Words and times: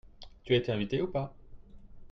Tu 0.43 0.53
as 0.53 0.57
été 0.57 0.71
invité 0.71 0.99
ou 1.03 1.09
pas? 1.11 1.31